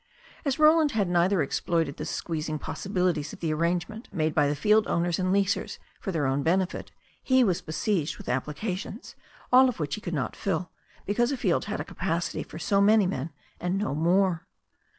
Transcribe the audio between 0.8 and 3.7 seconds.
had never exploited the squeez ing possibilities of the